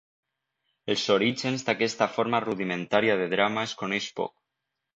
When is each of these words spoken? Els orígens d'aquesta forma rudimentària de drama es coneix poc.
Els 0.93 1.03
orígens 1.15 1.65
d'aquesta 1.67 2.09
forma 2.15 2.41
rudimentària 2.47 3.21
de 3.23 3.31
drama 3.37 3.69
es 3.69 3.79
coneix 3.85 4.13
poc. 4.23 4.37